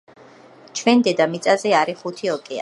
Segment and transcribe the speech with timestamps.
[0.79, 2.59] ჩვენ დედამიწაზე არი ხუთი ოკეანე